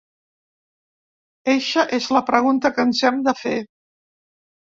Eixa 1.53 1.83
és 1.99 2.07
la 2.17 2.23
pregunta 2.31 2.73
que 2.79 2.87
ens 2.89 3.03
hem 3.11 3.21
de 3.29 3.37
fer. 3.45 3.53